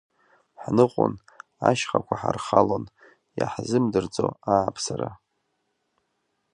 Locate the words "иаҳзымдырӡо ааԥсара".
3.39-5.09